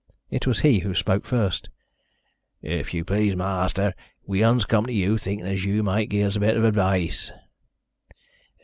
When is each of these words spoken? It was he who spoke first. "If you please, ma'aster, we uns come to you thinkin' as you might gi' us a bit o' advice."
It 0.31 0.47
was 0.47 0.61
he 0.61 0.79
who 0.79 0.95
spoke 0.95 1.27
first. 1.27 1.69
"If 2.63 2.91
you 2.91 3.05
please, 3.05 3.35
ma'aster, 3.35 3.93
we 4.25 4.43
uns 4.43 4.65
come 4.65 4.87
to 4.87 4.91
you 4.91 5.19
thinkin' 5.19 5.45
as 5.45 5.63
you 5.63 5.83
might 5.83 6.09
gi' 6.09 6.23
us 6.23 6.35
a 6.35 6.39
bit 6.39 6.57
o' 6.57 6.65
advice." 6.65 7.31